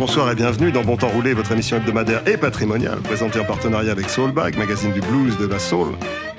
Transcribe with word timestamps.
Bonsoir 0.00 0.30
et 0.30 0.34
bienvenue 0.34 0.72
dans 0.72 0.82
Bon 0.82 0.96
Temps 0.96 1.10
Roulé, 1.10 1.34
votre 1.34 1.52
émission 1.52 1.76
hebdomadaire 1.76 2.22
et 2.26 2.38
patrimoniale, 2.38 3.00
présentée 3.00 3.38
en 3.38 3.44
partenariat 3.44 3.92
avec 3.92 4.08
Soulbag, 4.08 4.56
magazine 4.56 4.92
du 4.92 5.02
blues 5.02 5.36
de 5.36 5.46
la 5.46 5.58
soul. 5.58 5.88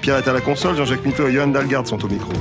Pierre 0.02 0.18
est 0.18 0.28
à 0.28 0.34
la 0.34 0.42
console, 0.42 0.76
Jean-Jacques 0.76 1.06
Mitteau 1.06 1.28
et 1.28 1.34
Johan 1.34 1.46
Dalgarde 1.46 1.86
sont 1.86 2.04
au 2.04 2.08
micro. 2.08 2.32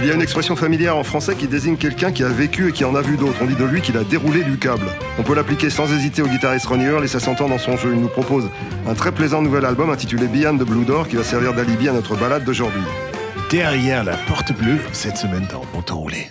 Il 0.00 0.06
y 0.06 0.12
a 0.12 0.14
une 0.14 0.22
expression 0.22 0.54
familière 0.54 0.96
en 0.96 1.02
français 1.02 1.34
qui 1.34 1.48
désigne 1.48 1.76
quelqu'un 1.76 2.12
qui 2.12 2.22
a 2.22 2.28
vécu 2.28 2.68
et 2.68 2.72
qui 2.72 2.84
en 2.84 2.94
a 2.94 3.02
vu 3.02 3.16
d'autres. 3.16 3.38
On 3.42 3.46
dit 3.46 3.56
de 3.56 3.64
lui 3.64 3.80
qu'il 3.80 3.96
a 3.96 4.04
déroulé 4.04 4.44
du 4.44 4.58
câble. 4.58 4.86
On 5.18 5.24
peut 5.24 5.34
l'appliquer 5.34 5.70
sans 5.70 5.92
hésiter 5.92 6.22
au 6.22 6.28
guitariste 6.28 6.66
Ronnie 6.66 6.84
Earl 6.84 7.04
et 7.04 7.08
ça 7.08 7.18
s'entend 7.18 7.48
dans 7.48 7.58
son 7.58 7.76
jeu. 7.76 7.90
Il 7.94 8.00
nous 8.00 8.06
propose 8.06 8.48
un 8.88 8.94
très 8.94 9.10
plaisant 9.10 9.42
nouvel 9.42 9.64
album 9.64 9.90
intitulé 9.90 10.28
Beyond 10.28 10.54
de 10.54 10.62
Blue 10.62 10.84
Door 10.84 11.08
qui 11.08 11.16
va 11.16 11.24
servir 11.24 11.52
d'alibi 11.52 11.88
à 11.88 11.92
notre 11.92 12.14
balade 12.14 12.44
d'aujourd'hui. 12.44 12.84
Derrière 13.50 14.02
la 14.02 14.16
porte 14.16 14.52
bleue, 14.52 14.80
cette 14.92 15.16
semaine 15.16 15.46
dans 15.52 15.62
Bon 15.72 15.80
Temps 15.80 15.98
Roulé. 15.98 16.28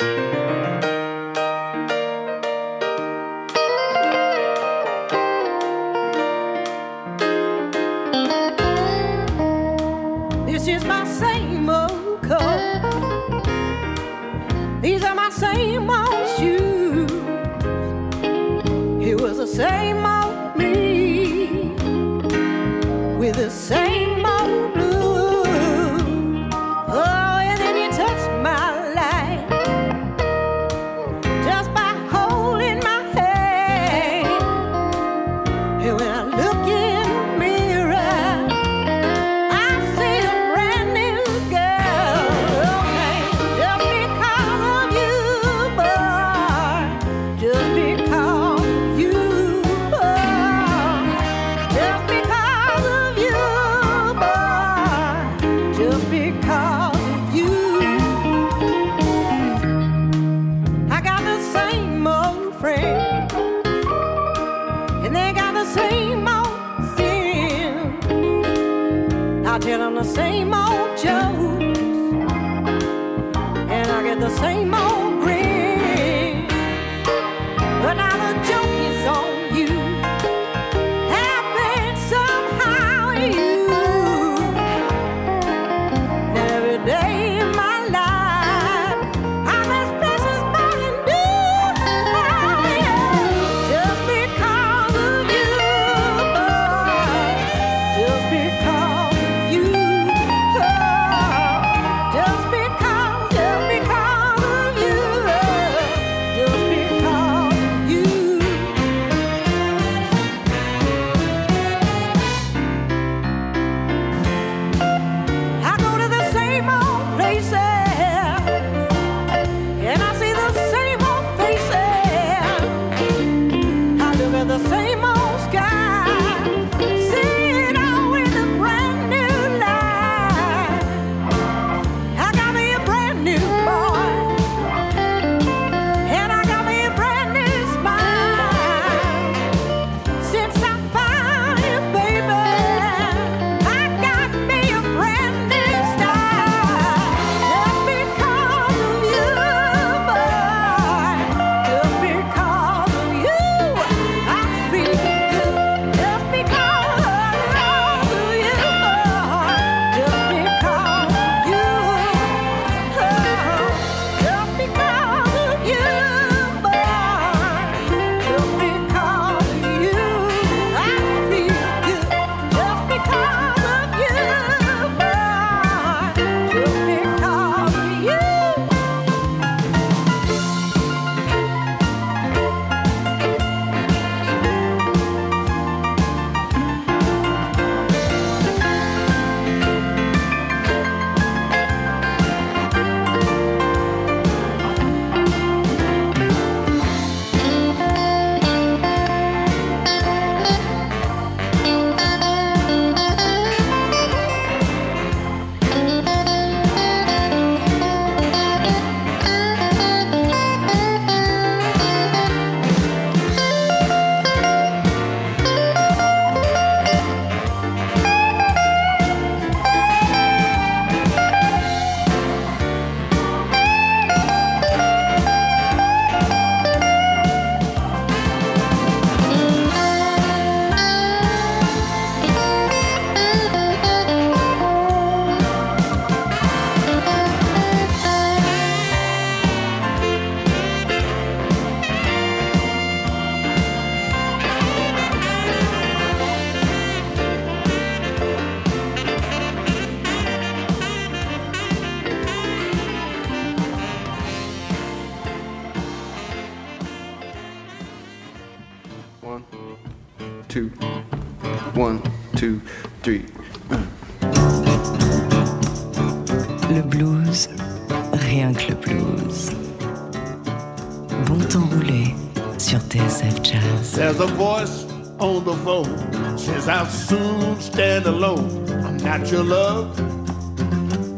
I'll 276.86 276.92
soon 276.92 277.60
stand 277.60 278.06
alone. 278.06 278.70
I'm 278.86 278.98
not 278.98 279.32
your 279.32 279.44
love, 279.44 280.00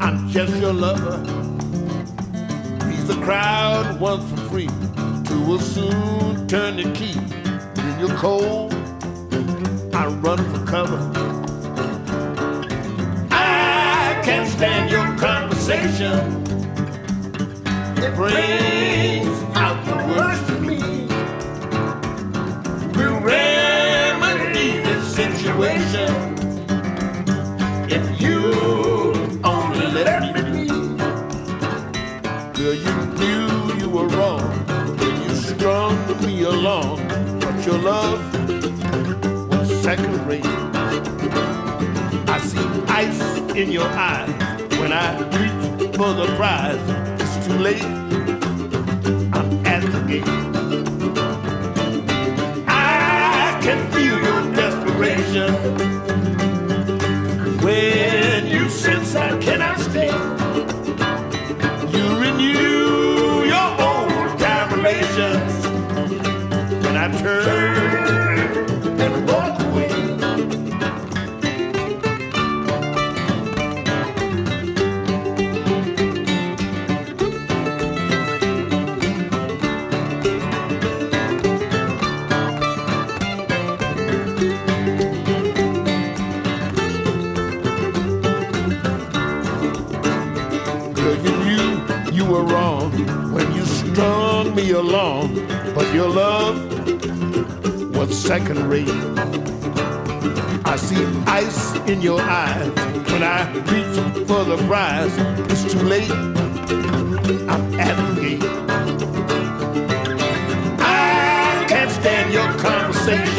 I'm 0.02 0.30
just 0.30 0.56
your 0.56 0.72
lover. 0.72 1.18
He's 2.90 3.06
the 3.06 3.20
crowd 3.22 4.00
once 4.00 4.24
for 4.32 4.38
free, 4.48 4.70
Two 5.26 5.42
will 5.46 5.60
soon 5.60 6.48
turn 6.48 6.78
the 6.78 6.90
key. 6.94 7.20
When 7.82 8.00
you're 8.00 8.18
cold, 8.18 8.74
I 9.94 10.08
run 10.08 10.38
for 10.38 10.66
cover. 10.66 11.02
I 13.30 14.22
can't 14.24 14.50
stand 14.50 14.90
your 14.90 15.06
conversation. 15.18 16.46
It 17.98 18.16
brings 18.16 18.77
Girl, 32.58 32.74
you 32.74 32.96
knew 33.20 33.76
you 33.76 33.88
were 33.88 34.08
wrong 34.08 34.42
when 34.98 35.22
you 35.22 35.36
strung 35.36 35.96
me 36.26 36.42
along, 36.42 37.08
but 37.40 37.64
your 37.64 37.78
love 37.78 38.20
was 39.52 39.70
second 39.84 40.26
rate. 40.26 40.44
I 42.28 42.40
see 42.40 42.58
ice 42.88 43.22
in 43.56 43.72
your 43.72 43.86
eyes 43.86 44.32
when 44.80 44.92
I 44.92 45.20
reach 45.38 45.96
for 45.96 46.14
the 46.14 46.26
prize. 46.36 46.82
It's 47.22 47.46
too 47.46 47.60
late. 47.60 47.84
I'm 49.36 49.64
at 49.64 49.84
the 49.92 50.02
gate. 50.08 50.28
I 52.68 53.60
can 53.62 53.92
feel 53.92 54.20
your 54.20 54.56
desperation 54.56 55.54
when 57.62 58.48
you 58.48 58.68
sense 58.68 59.14
I 59.14 59.38
cannot 59.38 59.80
stay. 59.80 60.37
You 62.40 62.77
second 98.40 98.70
rate. 98.70 98.88
I 100.64 100.76
see 100.76 101.04
ice 101.26 101.76
in 101.90 102.04
your 102.04 102.22
eyes 102.22 102.70
when 103.12 103.24
I 103.24 103.52
reach 103.72 103.98
for 104.28 104.44
the 104.44 104.58
prize. 104.68 105.16
It's 105.52 105.64
too 105.74 105.80
late. 105.80 106.12
I'm 107.52 107.64
at 107.80 107.96
the 108.06 108.22
gate. 108.22 108.44
I 110.80 111.66
can't 111.68 111.90
stand 111.90 112.32
your 112.32 112.50
conversation. 112.60 113.37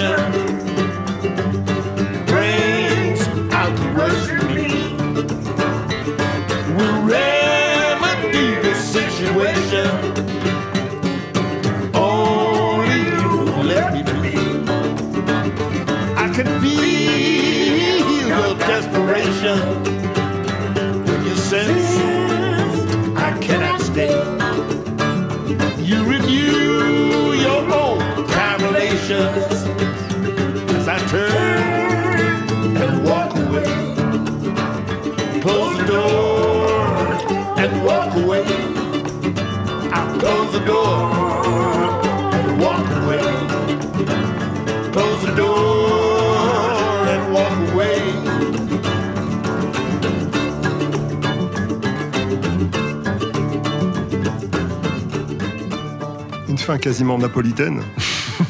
Quasiment 56.89 57.19
napolitaine 57.19 57.83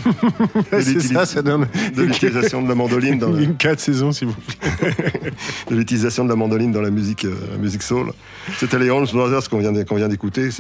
C'est 0.71 1.01
ça, 1.01 1.27
ça 1.27 1.43
donne 1.43 1.67
de 1.97 2.03
l'utilisation 2.03 2.63
de 2.63 2.69
la 2.69 2.77
mandoline 2.77 3.19
dans 3.19 3.31
la, 3.31 3.41
une 3.41 3.57
4 3.57 3.81
saisons, 3.81 4.13
s'il 4.13 4.29
vous 4.29 4.35
plaît. 4.35 4.93
de 5.71 5.75
l'utilisation 5.75 6.25
de 6.25 6.29
la 6.29 6.37
mandoline 6.37 6.71
dans 6.71 6.81
la 6.81 6.91
musique, 6.91 7.25
euh, 7.25 7.35
la 7.51 7.59
musique 7.59 7.83
soul. 7.83 8.13
C'était 8.59 8.79
les 8.79 8.91
Orange 8.91 9.13
Brothers 9.13 9.49
qu'on 9.49 9.59
vient 9.59 9.73
d'écouter. 10.09 10.51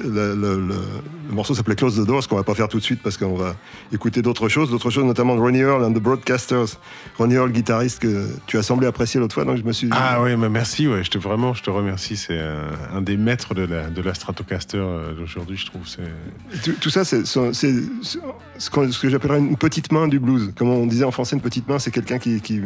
Morceau 1.38 1.54
s'appelait 1.54 1.76
Close 1.76 1.94
the 1.94 2.04
Door, 2.04 2.24
ce 2.24 2.26
qu'on 2.26 2.34
va 2.34 2.42
pas 2.42 2.56
faire 2.56 2.66
tout 2.66 2.80
de 2.80 2.82
suite 2.82 3.00
parce 3.00 3.16
qu'on 3.16 3.36
va 3.36 3.54
écouter 3.92 4.22
d'autres 4.22 4.48
choses, 4.48 4.70
d'autres 4.70 4.90
choses 4.90 5.04
notamment 5.04 5.36
de 5.36 5.40
Ronnie 5.40 5.60
Earl 5.60 5.84
and 5.84 5.92
the 5.92 6.00
Broadcasters. 6.00 6.80
Ronnie 7.16 7.34
Earl, 7.34 7.52
guitariste 7.52 8.00
que 8.00 8.26
tu 8.48 8.58
as 8.58 8.64
semblé 8.64 8.88
apprécier 8.88 9.20
l'autre 9.20 9.34
fois, 9.34 9.44
donc 9.44 9.56
je 9.56 9.62
me 9.62 9.70
suis. 9.70 9.88
Ah 9.92 10.20
oui, 10.20 10.36
mais 10.36 10.48
merci, 10.48 10.88
ouais, 10.88 11.04
je 11.04 11.10
te, 11.10 11.18
vraiment, 11.18 11.54
je 11.54 11.62
te 11.62 11.70
remercie. 11.70 12.16
C'est 12.16 12.40
un, 12.40 12.96
un 12.96 13.02
des 13.02 13.16
maîtres 13.16 13.54
de 13.54 13.62
la, 13.62 13.88
de 13.88 14.02
la 14.02 14.14
Stratocaster 14.14 14.78
euh, 14.78 15.14
d'aujourd'hui, 15.14 15.56
je 15.56 15.66
trouve. 15.66 15.86
C'est... 15.86 16.60
Tout, 16.64 16.72
tout 16.80 16.90
ça, 16.90 17.04
c'est 17.04 17.24
ce, 17.24 19.00
que 19.00 19.08
j'appellerais 19.08 19.38
une 19.38 19.56
petite 19.56 19.92
main 19.92 20.08
du 20.08 20.18
blues. 20.18 20.52
Comme 20.56 20.70
on 20.70 20.86
disait 20.86 21.04
en 21.04 21.12
français, 21.12 21.36
une 21.36 21.42
petite 21.42 21.68
main, 21.68 21.78
c'est 21.78 21.92
quelqu'un 21.92 22.18
qui, 22.18 22.40
qui, 22.40 22.62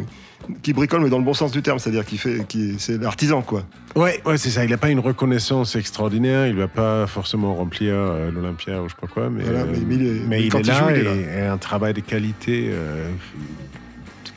qui 0.61 0.73
bricole, 0.73 1.01
mais 1.01 1.09
dans 1.09 1.17
le 1.19 1.23
bon 1.23 1.33
sens 1.33 1.51
du 1.51 1.61
terme, 1.61 1.79
c'est-à-dire 1.79 2.05
qui 2.05 2.17
fait, 2.17 2.45
qui, 2.47 2.75
c'est 2.79 3.01
l'artisan, 3.01 3.41
quoi. 3.41 3.63
Ouais, 3.95 4.21
ouais, 4.25 4.37
c'est 4.37 4.49
ça. 4.49 4.63
Il 4.65 4.71
n'a 4.71 4.77
pas 4.77 4.89
une 4.89 4.99
reconnaissance 4.99 5.75
extraordinaire. 5.75 6.47
Il 6.47 6.55
va 6.55 6.67
pas 6.67 7.05
forcément 7.07 7.53
remplir 7.55 7.93
euh, 7.95 8.31
l'Olympia 8.31 8.81
ou 8.81 8.89
je 8.89 8.93
sais 8.95 8.99
pas 9.01 9.07
quoi, 9.07 9.29
mais, 9.29 9.43
Voilà, 9.43 9.59
euh, 9.61 9.65
mais- 9.71 9.77
mais 9.87 9.95
il 9.95 10.01
est- 10.07 10.11
mais 10.11 10.25
mais 10.27 10.39
il 10.45 10.55
est 10.55 10.59
il 10.59 10.67
là 10.67 10.73
joue, 10.73 10.85
il 10.89 10.95
est 10.95 10.99
et, 10.99 11.03
là. 11.03 11.43
et 11.43 11.45
un 11.47 11.57
travail 11.57 11.93
de 11.93 12.01
qualité 12.01 12.69
euh, 12.71 13.09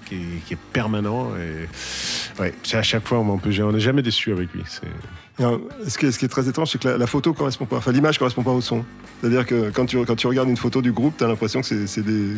qui, 0.06 0.14
est, 0.14 0.44
qui 0.46 0.54
est 0.54 0.58
permanent. 0.72 1.30
Et 1.36 2.40
ouais, 2.40 2.54
c'est 2.62 2.76
à 2.78 2.82
chaque 2.82 3.06
fois, 3.06 3.18
on 3.18 3.40
n'est 3.72 3.80
jamais 3.80 4.02
déçu 4.02 4.32
avec 4.32 4.52
lui. 4.54 4.62
Ce, 4.66 5.98
qui 5.98 6.06
est, 6.06 6.12
ce 6.12 6.18
qui 6.18 6.24
est 6.24 6.28
très 6.28 6.48
étrange, 6.48 6.70
c'est 6.72 6.78
que 6.80 6.88
la, 6.88 6.96
la 6.96 7.06
photo 7.06 7.32
correspond 7.34 7.66
pas, 7.66 7.76
enfin 7.76 7.92
l'image 7.92 8.18
correspond 8.18 8.42
pas 8.42 8.52
au 8.52 8.60
son. 8.62 8.84
C'est-à-dire 9.20 9.44
que 9.44 9.70
quand 9.70 9.84
tu, 9.86 10.02
quand 10.04 10.16
tu 10.16 10.26
regardes 10.26 10.48
une 10.48 10.56
photo 10.56 10.80
du 10.80 10.92
groupe, 10.92 11.14
tu 11.18 11.24
as 11.24 11.28
l'impression 11.28 11.60
que 11.60 11.66
c'est- 11.66 11.86
c'est 11.86 12.02
des 12.04 12.32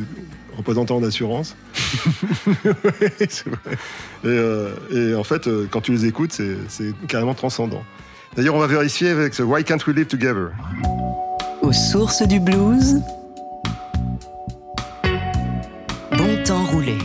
représentants 0.56 1.00
d'assurance. 1.00 1.56
c'est 3.18 3.46
vrai. 3.46 3.58
Et, 4.24 4.26
euh, 4.26 4.70
et 4.92 5.14
en 5.14 5.22
fait, 5.24 5.46
euh, 5.46 5.66
quand 5.70 5.80
tu 5.80 5.92
les 5.92 6.06
écoutes, 6.06 6.32
c'est 6.32 6.56
c'est 6.68 6.92
carrément 7.06 7.34
transcendant. 7.34 7.82
D'ailleurs, 8.36 8.54
on 8.54 8.60
va 8.60 8.66
vérifier 8.66 9.10
avec 9.10 9.34
ce 9.34 9.42
Why 9.42 9.64
Can't 9.64 9.78
We 9.86 9.96
Live 9.96 10.06
Together? 10.06 10.48
Aux 11.62 11.72
sources 11.72 12.22
du 12.26 12.38
blues, 12.40 13.00
bon 16.16 16.42
temps 16.44 16.64
roulé 16.64 16.98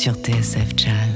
sur 0.00 0.14
TSF 0.14 0.72
Jazz. 0.78 1.09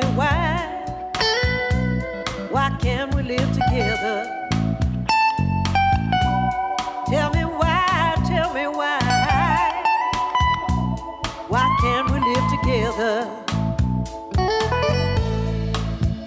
Me 0.00 0.06
why. 0.14 0.84
Why 2.50 2.76
can't 2.80 3.14
we 3.14 3.22
live 3.22 3.50
together? 3.52 4.16
Tell 7.06 7.30
me 7.32 7.42
why, 7.60 8.14
tell 8.26 8.52
me 8.54 8.66
why. 8.68 9.00
Why 11.48 11.66
can't 11.82 12.10
we 12.12 12.18
live 12.30 12.46
together? 12.54 13.14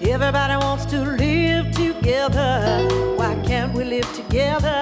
Everybody 0.02 0.56
wants 0.64 0.84
to 0.86 0.98
live 1.02 1.70
together. 1.72 2.86
Why 3.16 3.34
can't 3.46 3.72
we 3.72 3.84
live 3.84 4.10
together? 4.14 4.81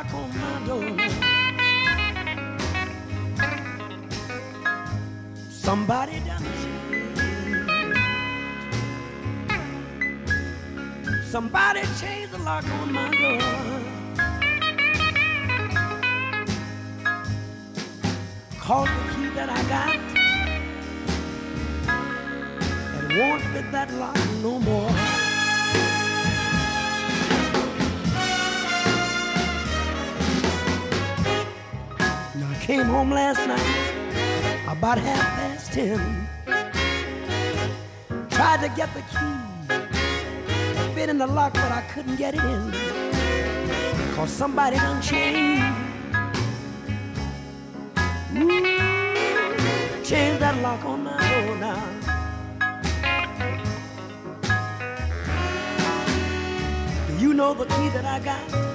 Changed 0.00 0.12
the 0.12 0.14
lock 0.14 0.14
on 0.14 0.30
my 0.40 0.66
door. 0.66 0.96
Somebody 5.50 6.20
done 6.20 6.44
changed. 6.44 6.66
Somebody 11.30 11.80
the 12.32 12.38
lock 12.38 12.64
on 12.64 12.92
my 12.92 13.10
door. 13.10 13.40
Called 18.58 18.88
the 18.88 19.14
key 19.14 19.28
that 19.34 19.48
I 19.50 19.62
got. 19.68 19.96
It 23.04 23.10
won't 23.18 23.42
fit 23.52 23.72
that 23.72 23.92
lock 23.94 24.18
no 24.42 24.58
more. 24.58 25.19
Came 32.70 32.86
home 32.86 33.10
last 33.10 33.44
night 33.48 34.68
about 34.68 34.96
half 34.96 35.24
past 35.36 35.72
ten. 35.72 35.98
Tried 38.30 38.60
to 38.60 38.68
get 38.76 38.88
the 38.94 39.02
key, 39.12 39.34
fit 40.94 41.08
in 41.08 41.18
the 41.18 41.26
lock, 41.26 41.52
but 41.54 41.72
I 41.72 41.82
couldn't 41.92 42.14
get 42.14 42.34
it 42.36 42.44
in. 42.44 42.72
Cause 44.14 44.30
somebody 44.30 44.76
done 44.76 45.02
changed. 45.02 45.64
Ooh, 48.36 50.04
changed 50.04 50.40
that 50.40 50.56
lock 50.62 50.84
on 50.84 51.02
my 51.02 51.18
door 51.28 51.56
now. 51.56 51.82
Do 57.08 57.14
you 57.18 57.34
know 57.34 57.52
the 57.52 57.64
key 57.64 57.88
that 57.88 58.04
I 58.04 58.20
got? 58.20 58.69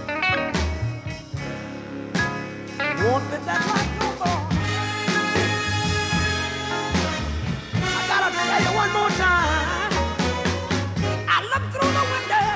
Won't 3.05 3.23
fit 3.31 3.43
that 3.45 3.61
lock 3.69 3.87
no 4.01 4.07
more. 4.25 4.41
I 7.83 8.01
gotta 8.09 8.29
tell 8.35 8.61
you 8.65 8.71
one 8.81 8.91
more 8.97 9.11
time. 9.25 9.91
I 11.27 11.37
looked 11.51 11.69
through 11.73 11.93
the 11.99 12.05
window 12.15 12.47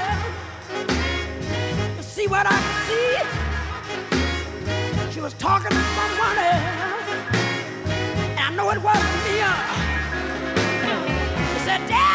to 1.98 2.04
see 2.04 2.28
what 2.28 2.46
I 2.48 2.58
could 2.66 2.82
see. 2.90 3.12
She 5.14 5.22
was 5.22 5.34
talking 5.36 5.70
to 5.72 5.84
someone 5.98 6.38
else. 6.54 7.10
And 8.20 8.40
I 8.40 8.50
know 8.56 8.70
it 8.72 8.82
wasn't 8.82 9.16
me. 9.26 9.36
uh. 9.42 9.54
She 11.54 11.60
said, 11.66 11.82
Daddy, 11.88 12.09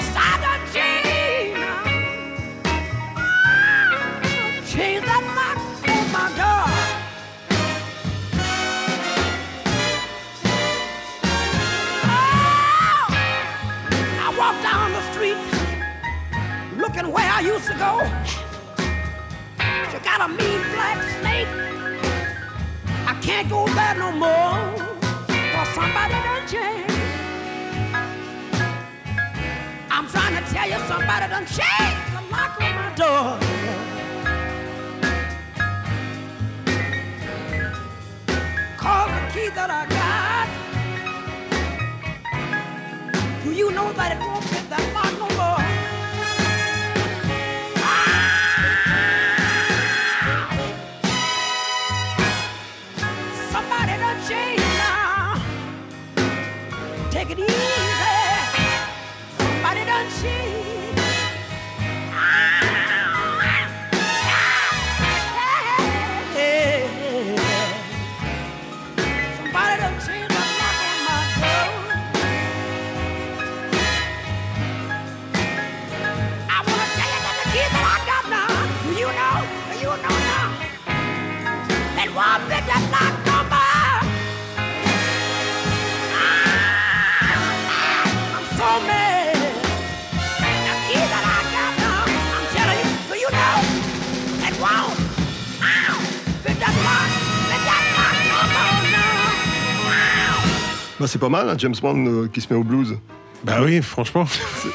done 0.00 0.60
changed. 0.72 1.58
Change 4.72 5.04
that 5.04 5.24
lock 5.36 5.58
on 5.92 6.06
my. 6.12 6.26
Oh, 12.04 13.06
I 14.20 14.28
walk 14.38 14.56
down 14.62 14.92
the 14.92 15.02
street 15.12 15.40
looking 16.80 17.10
where 17.12 17.30
I 17.30 17.40
used 17.40 17.66
to 17.66 17.74
go. 17.74 18.02
You 19.92 19.98
got 20.04 20.20
a 20.20 20.28
mean 20.28 20.60
black 20.74 21.02
snake. 21.20 21.48
I 23.06 23.14
can't 23.20 23.48
go 23.50 23.66
there 23.66 23.94
no 23.96 24.12
more. 24.12 24.76
Somebody 25.74 26.14
changed. 26.50 26.87
I'm 30.08 30.14
trying 30.14 30.42
to 30.42 30.50
tell 30.50 30.66
you 30.66 30.78
somebody 30.86 31.28
done 31.28 31.44
changed 31.44 32.12
the 32.14 32.22
lock 32.32 32.58
on 32.62 32.74
my 32.74 32.94
door. 32.96 33.38
Call 38.78 39.06
the 39.08 39.20
key 39.34 39.48
that 39.50 39.68
I 39.70 39.84
got. 39.98 40.48
Do 43.44 43.50
you 43.52 43.70
know 43.70 43.92
that 43.92 44.12
it 44.12 44.18
won't 44.18 44.44
fit 44.44 44.70
that 44.70 44.92
lock 44.94 45.12
no 45.18 45.28
more? 45.36 45.57
Bah, 101.00 101.06
c'est 101.06 101.18
pas 101.18 101.28
mal, 101.28 101.48
un 101.48 101.56
James 101.58 101.74
Bond 101.80 102.06
euh, 102.06 102.28
qui 102.32 102.40
se 102.40 102.52
met 102.52 102.58
au 102.58 102.64
blues. 102.64 102.96
Bah 103.44 103.58
oui, 103.64 103.80
franchement, 103.82 104.26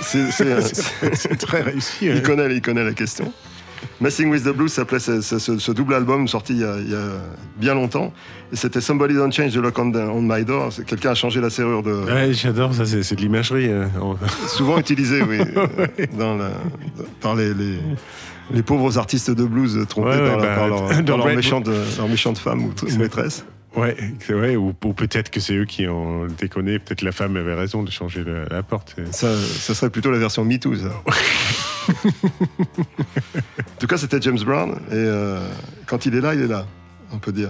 C'est, 0.02 0.42
euh, 0.46 0.62
très 1.40 1.62
réussi. 1.62 2.06
il, 2.06 2.12
hein. 2.12 2.22
connaît, 2.22 2.54
il 2.56 2.62
connaît 2.62 2.84
la 2.86 2.94
question. 2.94 3.32
Messing 4.00 4.30
with 4.32 4.46
the 4.46 4.56
Blues 4.56 4.72
s'appelait 4.72 5.00
ce, 5.00 5.20
ce- 5.20 5.40
ce- 5.40 5.58
ce 5.60 5.72
double 5.74 5.94
album 5.94 6.26
sorti 6.30 6.54
il 6.54 6.60
y, 6.62 6.64
a, 6.64 6.78
il 6.80 6.90
y 6.90 6.96
a 6.96 7.00
bien 7.58 7.74
longtemps. 7.74 8.14
Et 8.54 8.56
c'était 8.56 8.80
Somebody 8.80 9.16
Don't 9.16 9.32
Change 9.34 9.52
the 9.52 9.58
Lock 9.58 9.78
on, 9.78 9.94
on 9.94 10.22
My 10.22 10.46
Door. 10.46 10.70
Quelqu'un 10.88 11.12
a 11.12 11.16
changé 11.16 11.42
la 11.42 11.50
serrure 11.50 11.84
de. 11.84 11.92
Ouais, 11.92 12.32
j'adore 12.34 12.74
ça, 12.74 12.86
c'est 12.86 13.16
de 13.16 13.22
l'imagerie. 13.22 13.70
hein. 13.70 13.90
On- 14.02 14.16
Souvent 14.48 14.78
utilisé, 14.78 15.22
oui, 15.22 15.40
euh, 15.58 15.68
dans 16.18 16.38
la- 16.38 16.52
par 17.20 17.36
les, 17.36 17.54
les, 17.54 17.80
les 18.54 18.64
pauvres 18.64 18.98
artistes 18.98 19.30
de 19.32 19.44
blues 19.44 19.78
trompés 19.90 20.12
Ouais, 20.12 20.22
ouais, 20.22 20.28
par, 20.30 20.38
bah, 20.40 20.56
par 20.56 20.68
leur, 20.70 20.88
par 20.88 21.18
leur 21.18 21.24
Red 21.26 21.36
méchante, 21.36 21.68
leur 21.98 22.08
méchante 22.08 22.38
femme 22.38 22.64
ou, 22.64 22.72
ou 22.90 22.98
maîtresse. 22.98 23.44
Ouais, 23.76 23.98
c'est 24.20 24.34
vrai, 24.34 24.56
ou, 24.56 24.74
ou 24.86 24.94
peut-être 24.94 25.32
que 25.32 25.40
c'est 25.40 25.56
eux 25.56 25.66
qui 25.66 25.88
ont 25.88 26.28
déconné, 26.28 26.78
peut-être 26.78 27.02
la 27.02 27.12
femme 27.12 27.36
avait 27.38 27.56
raison 27.56 27.82
de 27.82 27.90
changer 27.90 28.24
la, 28.24 28.46
la 28.56 28.62
porte. 28.64 28.96
Ça, 29.12 29.30
ça 29.36 29.74
serait 29.74 29.90
plutôt 29.90 30.12
la 30.12 30.20
version 30.20 30.46
MeToo, 30.46 30.76
ça. 30.76 30.90
en 31.90 33.80
tout 33.80 33.88
cas, 33.88 33.98
c'était 33.98 34.22
James 34.22 34.40
Brown. 34.46 34.72
Et 34.92 34.94
euh, 34.94 35.40
quand 35.88 36.06
il 36.06 36.16
est 36.16 36.22
là, 36.22 36.36
il 36.36 36.42
est 36.42 36.48
là, 36.48 36.66
on 37.12 37.18
peut 37.18 37.32
dire. 37.32 37.50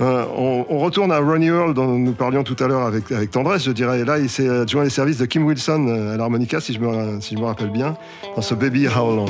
Euh, 0.00 0.24
on, 0.36 0.66
on 0.68 0.78
retourne 0.78 1.10
à 1.10 1.18
Ronnie 1.18 1.46
Earl, 1.46 1.74
dont 1.74 1.98
nous 1.98 2.12
parlions 2.12 2.44
tout 2.44 2.56
à 2.62 2.68
l'heure 2.68 2.82
avec, 2.82 3.10
avec 3.10 3.30
tendresse, 3.30 3.64
je 3.64 3.70
dirais. 3.72 4.00
Et 4.00 4.04
là, 4.04 4.18
il 4.18 4.28
s'est 4.28 4.48
adjoint 4.48 4.84
les 4.84 4.90
services 4.90 5.18
de 5.18 5.26
Kim 5.26 5.44
Wilson 5.44 5.86
euh, 5.88 6.14
à 6.14 6.16
l'harmonica, 6.16 6.60
si, 6.60 6.74
je 6.74 6.80
me- 6.80 7.20
si 7.20 7.34
je 7.34 7.40
me 7.40 7.46
rappelle 7.46 7.70
bien, 7.70 7.96
dans 8.36 8.42
ce 8.42 8.54
Baby 8.54 8.86
How 8.88 9.16
Long. 9.16 9.26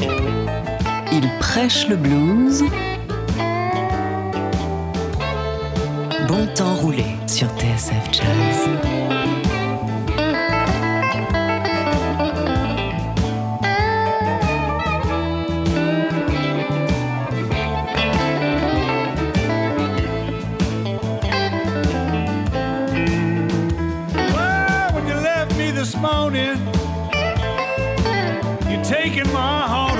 Il 1.12 1.28
prêche 1.40 1.88
le 1.88 1.96
blues. 1.96 2.64
Bon 6.28 6.46
temps 6.54 6.74
roulé 6.74 7.04
sur 7.26 7.48
TSF 7.56 8.10
Jazz. 8.10 8.68
When 24.94 25.06
you 25.06 25.14
left 25.14 25.56
me 25.56 25.70
this 25.70 25.96
morning, 25.96 26.58
you're 28.68 28.82
taking 28.82 29.30
my 29.32 29.62
heart 29.68 29.95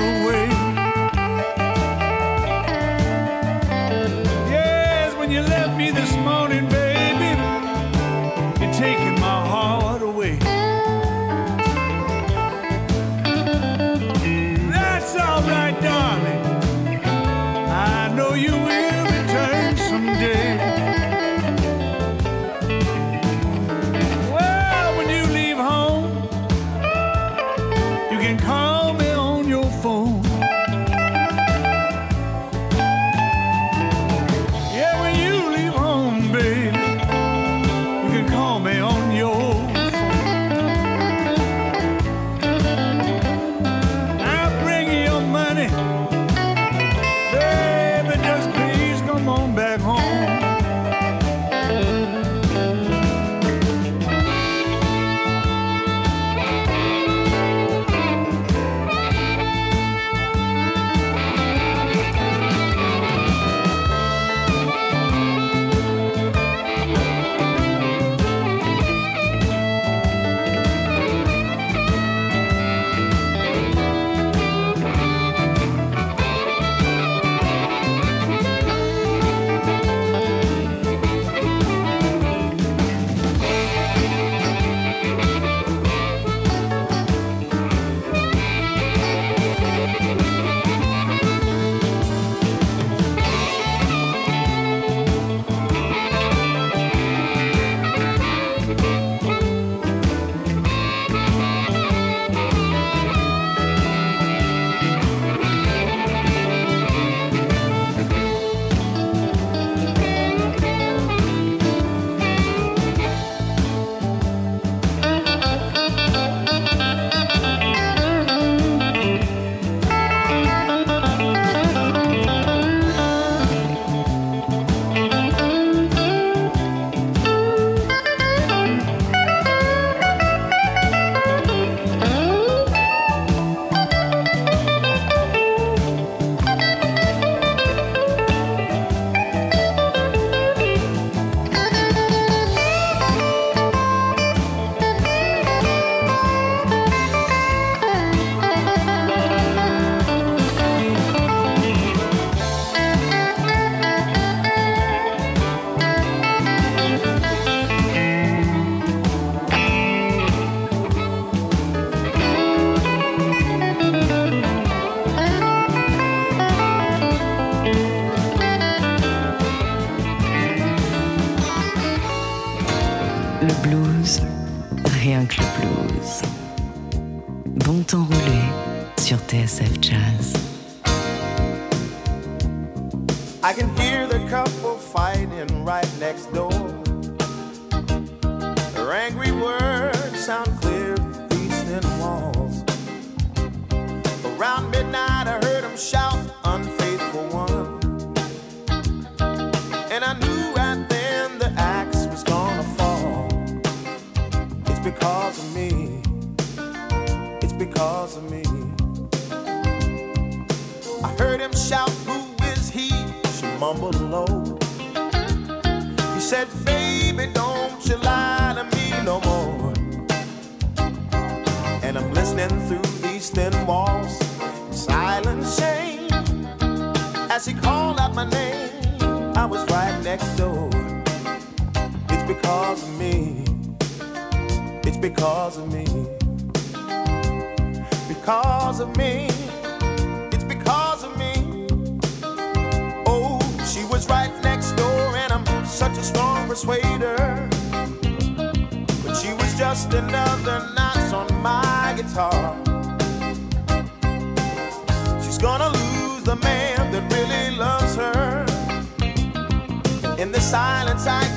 silence, 260.47 261.05
I 261.07 261.36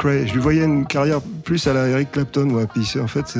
Cray, 0.00 0.26
je 0.26 0.32
lui 0.34 0.40
voyais 0.40 0.64
une 0.64 0.86
carrière 0.86 1.20
plus 1.44 1.66
à 1.66 1.72
la 1.74 1.86
Eric 1.88 2.10
Clapton, 2.12 2.46
moi. 2.46 2.66
Puis 2.66 2.98
en 3.00 3.06
fait, 3.06 3.36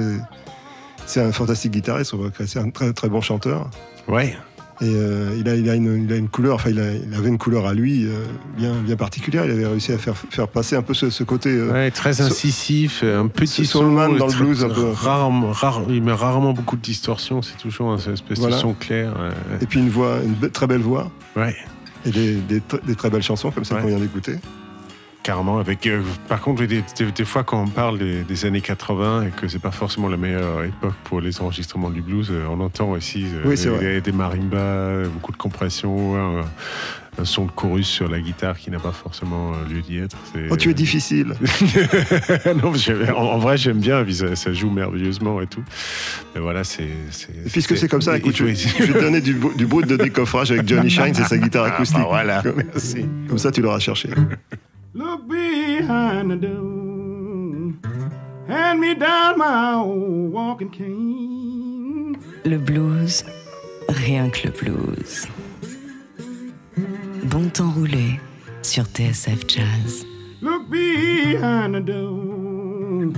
c'est 1.07 1.21
un 1.21 1.33
fantastique 1.33 1.73
guitariste. 1.73 2.15
C'est 2.47 2.59
un 2.59 2.71
très 2.71 2.93
très 2.93 3.09
bon 3.09 3.21
chanteur. 3.21 3.69
Ouais. 4.09 4.37
Et 4.83 4.87
euh, 4.95 5.37
il, 5.39 5.47
a, 5.47 5.57
il, 5.57 5.69
a 5.69 5.75
une, 5.75 6.05
il 6.07 6.13
a 6.13 6.17
une 6.17 6.31
couleur, 6.31 6.55
enfin, 6.55 6.71
il, 6.71 6.81
a- 6.81 6.95
il 6.95 7.15
avait 7.15 7.29
une 7.29 7.37
couleur 7.37 7.67
à 7.67 7.75
lui 7.75 8.07
euh, 8.07 8.25
bien, 8.57 8.73
bien 8.73 8.97
particulière. 8.97 9.45
Il 9.45 9.51
avait 9.51 9.67
réussi 9.67 9.93
à 9.93 9.99
faire, 9.99 10.17
faire 10.17 10.49
passer 10.49 10.75
un 10.75 10.81
peu 10.81 10.95
ce, 10.95 11.11
ce 11.11 11.23
côté. 11.23 11.51
euh, 11.51 11.71
Ouais, 11.71 11.91
très 11.91 12.15
so- 12.15 12.23
incisif, 12.23 13.03
un 13.05 13.27
petit 13.27 13.67
soulman 13.67 14.17
dans 14.17 14.27
le 14.27 14.33
blues 14.33 14.65
un 14.65 14.71
peu. 14.71 14.89
Rarement, 14.91 15.53
rare- 15.53 15.83
il 15.91 16.03
met 16.03 16.13
rarement 16.15 16.55
beaucoup 16.55 16.77
de 16.77 16.81
distorsion, 16.83 17.43
c'est 17.43 17.59
toujours 17.59 17.93
une 17.93 17.99
espèce 18.15 18.39
Voilà. 18.39 18.57
de 18.57 18.61
son 18.61 18.73
clair. 18.73 19.13
Et 19.61 19.67
puis 19.67 19.81
une 19.81 19.91
voix, 19.91 20.17
une 20.25 20.49
très 20.51 20.67
belle 20.67 20.81
voix. 20.81 21.11
Ouais. 21.37 21.55
Et 22.07 22.11
des, 22.11 22.37
des 22.37 22.61
tr- 22.61 22.83
des 22.87 22.95
très 22.95 23.11
belles 23.11 23.23
chansons 23.23 23.51
comme 23.51 23.65
celle 23.67 23.77
Ouais. 23.79 23.83
qu'on 23.83 23.89
vient 23.89 23.99
d'écouter. 23.99 24.37
Carrément. 25.23 25.59
Avec, 25.59 25.87
euh, 25.87 26.01
par 26.29 26.41
contre, 26.41 26.65
des, 26.65 26.83
des- 26.99 27.13
des 27.13 27.25
fois, 27.27 27.45
quand 27.45 27.63
on 27.63 27.69
parle 27.69 27.99
des, 27.99 28.23
des 28.23 28.45
années 28.47 28.63
80 28.63 29.27
et 29.27 29.31
que 29.31 29.49
c'est 29.49 29.59
pas 29.59 29.71
forcément 29.71 30.09
la 30.09 30.17
meilleure 30.17 30.65
époque 30.65 30.95
pour 31.05 31.21
les 31.21 31.41
enregistrements 31.43 31.91
du 31.91 32.01
blues, 32.01 32.29
euh, 32.31 32.47
on 32.51 32.59
entend 32.61 32.91
aussi 32.93 33.25
euh, 33.27 33.43
Oui, 33.45 34.01
des, 34.03 34.13
marimbas, 34.13 35.05
beaucoup 35.13 35.33
de 35.33 35.37
compression, 35.37 36.17
un, 36.17 36.41
un 37.21 37.25
son 37.27 37.45
de 37.45 37.51
chorus 37.51 37.87
sur 37.87 38.09
la 38.09 38.19
guitare 38.19 38.57
qui 38.57 38.71
n'a 38.71 38.79
pas 38.79 38.93
forcément 38.93 39.53
lieu 39.71 39.83
d'y 39.83 39.99
être. 39.99 40.17
Oh, 40.49 40.57
tu 40.57 40.71
es 40.71 40.75
difficile. 40.75 41.35
non, 42.63 42.71
mais 42.73 42.79
j'aime- 42.79 43.13
en, 43.15 43.21
en 43.35 43.39
vrai, 43.39 43.59
j'aime 43.59 43.79
bien, 43.81 44.03
puis 44.05 44.15
ça, 44.15 44.35
ça 44.37 44.55
joue 44.55 44.71
merveilleusement 44.71 45.43
et 45.43 45.47
tout. 45.47 45.63
Mais 46.35 46.41
voilà, 46.41 46.65
c'est. 46.65 46.85
Et 46.85 47.51
puisque 47.53 47.77
c'est 47.77 47.89
comme 47.89 48.01
ça, 48.01 48.17
écoute, 48.17 48.37
je, 48.37 48.45
vais- 48.45 48.55
je 48.55 48.85
vais 48.85 48.93
te 48.95 48.99
donner 49.05 49.21
du, 49.21 49.35
du 49.35 49.67
de 49.67 49.97
décoffrage 49.97 50.51
avec 50.51 50.67
Johnny 50.67 50.89
Shine, 50.91 51.13
c'est 51.15 51.25
sa 51.25 51.37
guitare 51.37 51.65
Ah, 51.67 51.69
bah 51.69 51.75
acoustique. 51.75 52.07
voilà, 52.09 52.41
comme, 52.43 52.63
merci. 52.73 53.05
comme 53.29 53.39
ça, 53.39 53.51
tu 53.51 53.61
l'auras 53.61 53.81
cherché. 53.81 54.09
Look 54.93 55.29
behind 55.29 56.33
the 56.33 56.37
door. 56.37 57.75
Hand 58.49 58.81
me 58.81 58.95
down 58.95 59.39
my 59.39 59.75
old 59.75 60.33
walking 60.33 60.71
cane. 60.71 62.19
Le 62.45 62.59
blues, 62.59 63.23
rien 63.89 64.31
que 64.31 64.49
le 64.49 64.53
blues. 64.53 65.29
Bon 67.25 67.49
temps 67.51 67.71
roulé 67.71 68.19
sur 68.63 68.85
TSF 68.85 69.47
Jazz. 69.47 70.05
Look 70.41 70.69
behind 70.69 71.77
the 71.77 71.81
door. 71.81 73.13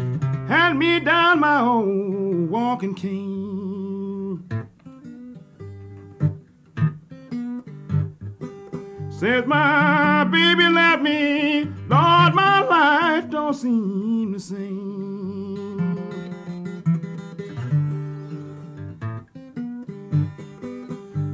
Hand 0.48 0.78
me 0.78 1.00
down 1.00 1.40
my 1.40 1.62
old 1.62 2.50
walking 2.50 2.94
cane. 2.94 4.42
Since 9.22 9.46
my 9.46 10.24
baby 10.24 10.68
left 10.68 11.00
me, 11.00 11.62
Lord, 11.88 12.34
my 12.34 12.60
life 12.68 13.30
don't 13.30 13.54
seem 13.54 14.32
the 14.32 14.40
same. 14.40 15.94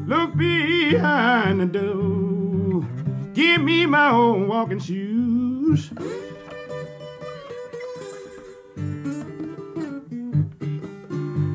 Look 0.07 0.37
behind 0.37 1.63
the 1.63 1.67
door, 1.81 2.87
give 3.33 3.63
me 3.63 3.87
my 3.87 4.11
own 4.11 4.49
walking 4.49 4.81
shoes. 4.81 5.91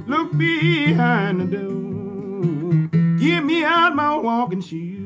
Look 0.08 0.36
behind 0.36 1.41
the 1.41 1.46
door, 1.46 2.89
give 3.19 3.43
me 3.43 3.63
out 3.63 3.96
my 3.96 4.17
walking 4.17 4.62
shoes. 4.62 5.03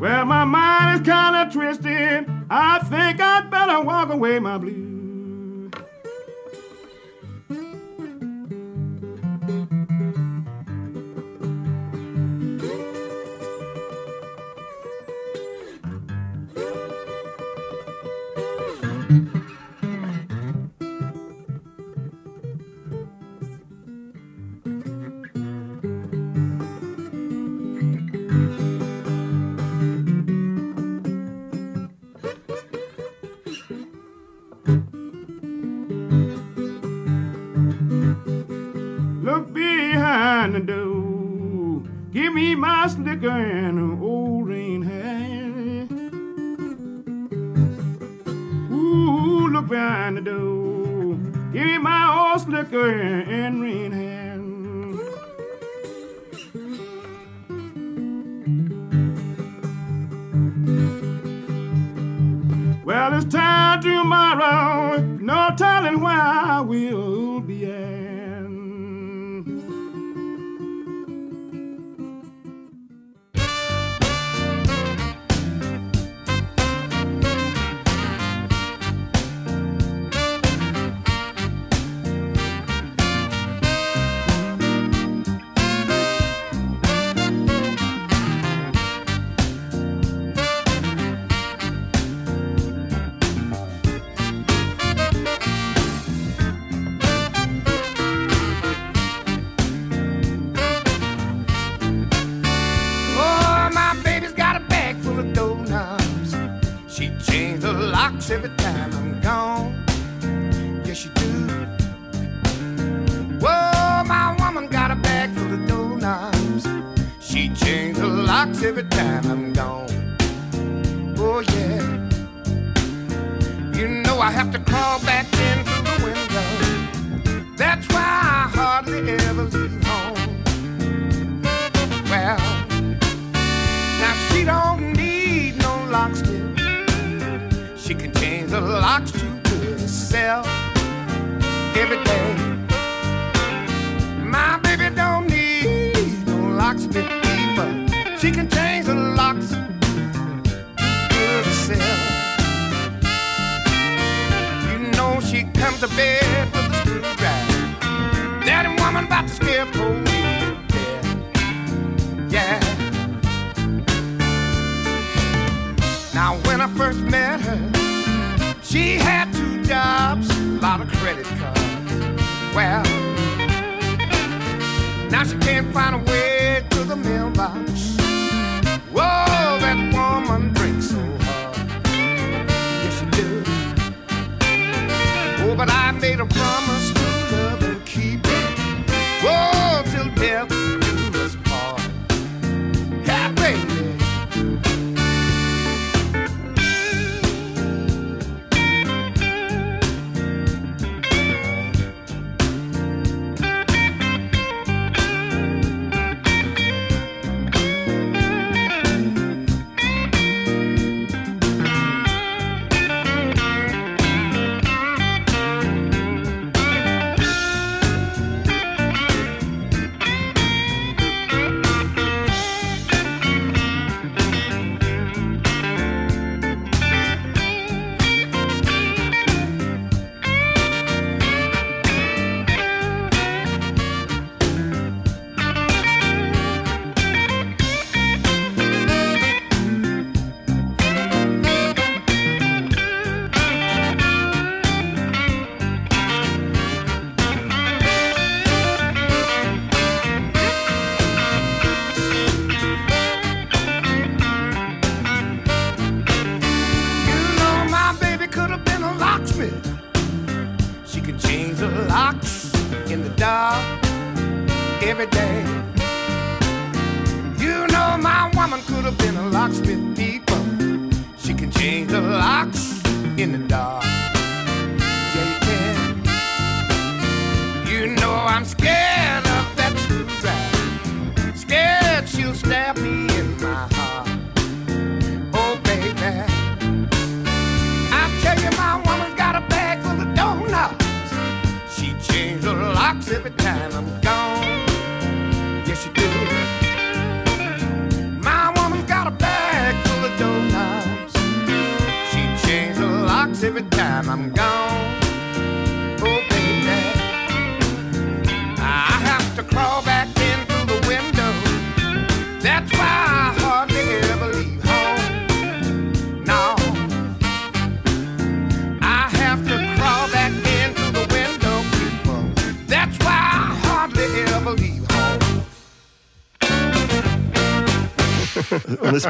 Well, 0.00 0.24
my 0.26 0.44
mind 0.44 1.00
is 1.00 1.06
kind 1.08 1.34
of 1.34 1.52
twisted. 1.52 2.30
I 2.48 2.78
think 2.88 3.20
I'd 3.20 3.50
better 3.50 3.80
walk 3.80 4.10
away, 4.10 4.38
my 4.38 4.56
blues. 4.56 4.87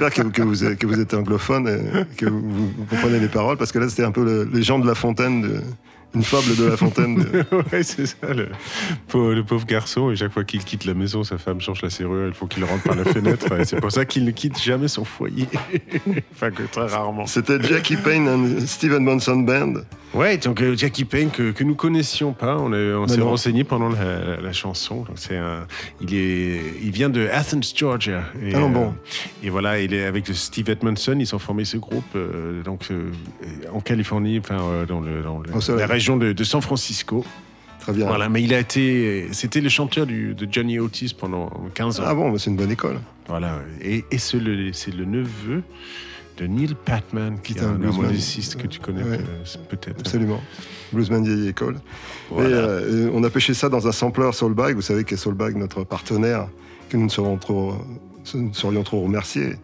On 0.01 0.07
espère 0.07 0.25
que, 0.25 0.31
que 0.31 0.43
vous, 0.43 0.65
êtes- 0.65 0.79
que 0.79 0.87
vous 0.87 1.01
êtes 1.01 1.15
anglophone 1.15 1.69
et 1.69 2.17
que 2.17 2.27
vous, 2.27 2.41
vous 2.41 2.85
comprenez 2.89 3.19
les 3.21 3.29
paroles, 3.29 3.57
parce 3.57 3.73
que 3.73 3.79
là, 3.79 3.89
c'était 3.89 4.05
un 4.05 4.13
peu 4.13 4.25
le, 4.25 4.49
les 4.53 4.63
gens 4.63 4.79
de 4.79 4.87
La 4.87 4.95
Fontaine, 4.95 5.43
de- 5.43 5.61
une 6.15 6.23
fable 6.23 6.57
de 6.57 6.65
La 6.65 6.77
Fontaine. 6.77 7.19
ouais, 7.73 7.83
c'est 7.83 8.07
ça, 8.07 8.33
le, 8.35 8.49
pauvre- 9.09 9.35
le 9.35 9.45
pauvre 9.45 9.67
garçon. 9.67 10.11
Et 10.11 10.17
chaque 10.17 10.33
fois 10.33 10.45
qu'il 10.45 10.65
quitte 10.65 10.85
la 10.85 10.95
maison, 10.95 11.23
sa 11.25 11.39
femme 11.39 11.61
change 11.61 11.83
la 11.83 11.91
serrure. 11.91 12.27
Il 12.29 12.35
faut 12.35 12.47
qu'il 12.47 12.65
rentre 12.65 12.83
par 12.83 12.97
la 12.97 13.05
fenêtre. 13.13 13.53
Et 13.61 13.65
c'est 13.65 13.81
pour 13.81 13.93
ça 13.93 14.05
qu'il 14.05 14.25
ne 14.25 14.31
quitte 14.31 14.61
jamais 14.61 14.89
son 14.89 15.05
foyer. 15.05 15.47
enfin, 16.33 16.51
que 16.51 16.63
très 16.65 16.87
rarement. 16.87 17.27
C'était 17.27 17.61
Jackie 17.63 17.97
Payne 17.97 18.29
and 18.29 18.67
Steven 18.67 19.03
Monson 19.05 19.37
Band. 19.41 19.75
Ouais, 20.15 20.39
donc 20.39 20.63
euh, 20.63 20.75
Jackie 20.75 21.05
Payne 21.05 21.29
que, 21.31 21.51
que 21.51 21.63
nous 21.65 21.75
connaissions 21.75 22.33
pas, 22.33 22.57
on, 22.57 22.71
Mais 22.71 23.09
s'est 23.09 23.19
non. 23.19 23.29
renseigné 23.29 23.63
pendant 23.63 23.91
la, 23.91 24.19
la- 24.25 24.41
la 24.41 24.53
chanson. 24.55 25.03
Donc 25.03 25.17
c'est 25.17 25.37
un, 25.37 25.67
il 26.01 26.15
est, 26.15 26.61
il 26.83 26.91
vient 26.93 27.11
de 27.11 27.29
Athens, 27.31 27.75
Georgia. 27.77 28.23
Et, 28.43 28.55
Ah 28.55 28.61
non, 28.61 28.71
bon. 28.71 28.95
et 29.43 29.51
voilà, 29.51 29.79
il 29.81 29.93
est 29.93 30.07
avec 30.07 30.27
Steve 30.33 30.71
Edmondson, 30.71 31.17
ils 31.21 31.35
ont 31.35 31.39
formé 31.39 31.67
ce 31.67 31.77
groupe 31.77 32.05
euh, 32.17 32.63
donc 32.63 32.87
euh, 32.91 33.11
en 33.71 33.81
Californie, 33.81 34.39
enfin 34.39 34.57
euh, 34.63 34.87
dans, 34.87 35.01
le, 35.01 35.21
dans 35.23 35.41
le- 35.41 35.53
Au 35.55 35.61
soleil. 35.61 35.81
la 35.81 35.87
région 35.87 35.98
de, 36.17 36.33
de 36.33 36.45
San 36.45 36.61
Francisco. 36.63 37.25
Très 37.81 37.93
bien. 37.93 38.07
Voilà, 38.07 38.29
mais 38.29 38.43
il 38.43 38.53
a 38.53 38.59
été, 38.59 39.29
c'était 39.33 39.61
le 39.61 39.69
chanteur 39.69 40.07
du, 40.07 40.35
de 40.35 40.47
Johnny 40.51 40.79
Otis 40.79 41.15
pendant 41.19 41.51
15 41.75 42.01
ans. 42.01 42.05
Ah 42.07 42.15
bon, 42.15 42.37
c'est 42.37 42.51
une 42.51 42.57
bonne 42.57 42.71
école. 42.73 42.99
Voilà, 43.29 43.61
et, 43.83 44.05
et 44.11 44.19
c'est 44.19 44.39
le, 44.39 44.71
neveu 45.05 45.63
de 46.39 46.47
Neil 46.47 46.75
Patman, 46.85 47.39
qui 47.43 47.55
est 47.55 47.63
un 47.63 47.83
harmoniciste 47.83 48.57
que 48.57 48.67
tu 48.67 48.79
connais 48.79 49.03
Ouais. 49.03 49.19
euh, 49.19 49.59
peut-être. 49.69 50.01
Absolument. 50.01 50.41
Bluesman 50.93 51.25
vieille 51.25 51.49
école. 51.49 51.77
Voilà. 52.31 52.49
Et, 52.49 52.53
euh, 52.53 53.11
on 53.13 53.23
a 53.25 53.31
pêché 53.31 53.55
ça 53.55 53.69
dans 53.69 53.87
un 53.89 53.93
sampler 53.93 54.31
Soulbag. 54.33 54.75
Vous 54.75 54.83
savez 54.83 55.05
que 55.05 55.17
Soulbag, 55.17 55.57
notre 55.57 55.83
partenaire, 55.85 56.49
que 56.91 56.97
nous 56.97 57.05
ne 57.05 57.11
serons 57.11 57.37
trop, 57.39 57.75
ne 58.35 58.53
saurions 58.53 58.83
trop 58.83 59.03
remercier, 59.03 59.55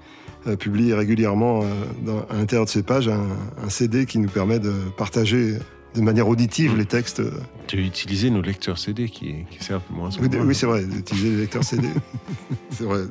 euh, 0.47 0.57
publie 0.57 0.93
régulièrement 0.93 1.63
euh, 1.63 1.67
dans- 2.05 2.27
à 2.29 2.37
l'intérieur 2.39 2.65
de 2.67 2.71
ses 2.71 2.83
pages 2.83 3.09
un, 3.09 3.29
un 3.65 3.69
CD 3.71 4.05
qui 4.05 4.19
nous 4.19 4.29
permet 4.29 4.59
de 4.59 4.73
partager 4.97 5.55
de 5.95 6.01
manière 6.01 6.29
auditive 6.29 6.77
les 6.77 6.85
textes. 6.87 7.23
Tu 7.67 7.77
as 7.79 7.81
utilisé 7.81 8.31
nos 8.31 8.43
lecteurs 8.43 8.79
CD 8.79 9.09
qui, 9.09 9.35
qui 9.51 9.63
servent 9.65 9.83
moins 9.91 10.11
Oui, 10.21 10.29
moins. 10.29 10.45
oui, 10.47 10.55
c'est 10.55 10.67
vrai, 10.67 10.85
d'utiliser 10.85 11.31
les 11.31 11.37
lecteurs 11.43 11.65
CD. 11.65 11.89
c'est 12.71 12.85
vrai. 12.85 13.03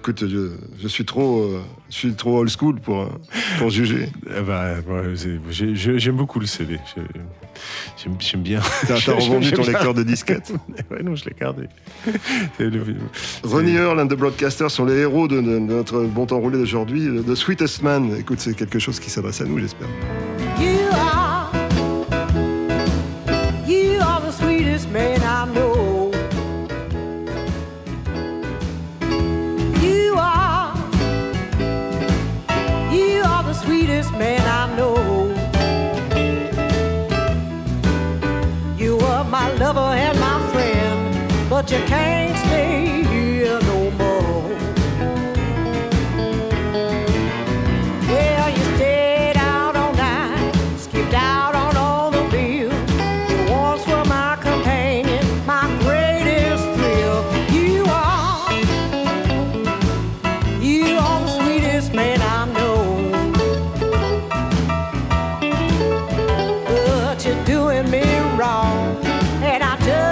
Écoute, 0.00 0.26
je, 0.26 0.52
je 0.80 0.88
suis 0.88 1.04
trop, 1.04 1.42
euh, 1.42 1.60
je 1.90 1.94
suis 1.94 2.14
trop 2.14 2.38
old 2.38 2.48
school 2.48 2.80
pour, 2.80 3.02
euh, 3.02 3.08
pour 3.58 3.68
juger. 3.68 4.08
Eh 4.34 4.40
ben, 4.40 4.82
J'aime 5.98 6.16
beaucoup 6.16 6.40
le 6.40 6.46
CD. 6.46 6.78
J'ai- 6.96 8.10
J'aime 8.18 8.40
bien. 8.40 8.60
T'as- 8.86 8.94
revendu 9.12 9.50
ton 9.52 9.60
bien. 9.62 9.72
lecteur 9.72 9.92
de 9.92 10.02
disquette. 10.02 10.54
ouais, 10.90 11.02
non, 11.02 11.14
je 11.16 11.26
l'ai 11.26 11.34
gardé. 11.38 11.64
Le- 12.58 12.96
Ronnie 13.42 13.74
Earl 13.74 14.00
and 14.00 14.06
the 14.08 14.14
Broadcasters 14.14 14.70
sont 14.70 14.86
les 14.86 14.96
héros 15.00 15.28
de, 15.28 15.36
de- 15.36 15.42
de 15.42 15.58
notre 15.58 16.02
bon 16.04 16.24
temps 16.24 16.40
roulé 16.40 16.56
d'aujourd'hui. 16.56 17.06
The 17.26 17.34
Sweetest 17.34 17.82
Man, 17.82 18.14
écoute, 18.18 18.40
c'est 18.40 18.54
quelque 18.54 18.78
chose 18.78 19.00
qui 19.00 19.10
s'adresse 19.10 19.42
à 19.42 19.44
nous, 19.44 19.58
j'espère. 19.58 19.88
But 41.62 41.70
you 41.72 41.84
can't 41.84 42.34
stay 42.46 43.04
here 43.12 43.60
no 43.60 43.90
more. 43.90 44.48
Well, 48.08 48.48
you 48.48 48.64
stayed 48.76 49.36
out 49.36 49.76
all 49.76 49.92
night, 49.92 50.52
skipped 50.78 51.12
out 51.12 51.54
on 51.54 51.76
all 51.76 52.10
the 52.10 52.22
bills. 52.30 52.72
You 53.30 53.52
once 53.52 53.86
were 53.86 54.06
my 54.06 54.38
companion, 54.40 55.22
my 55.44 55.66
greatest 55.82 56.64
thrill. 56.76 57.20
You 57.52 57.84
are, 57.88 58.50
you 60.62 60.96
are 60.96 61.20
the 61.20 61.28
sweetest 61.28 61.92
man 61.92 62.22
I 62.22 62.46
know. 62.56 62.80
But 66.64 67.22
you're 67.26 67.44
doing 67.44 67.90
me 67.90 68.04
wrong, 68.38 68.96
and 69.42 69.62
I 69.62 69.76
just 69.84 70.09